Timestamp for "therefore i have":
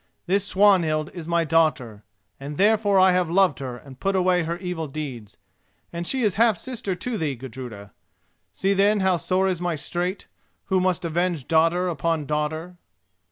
2.57-3.29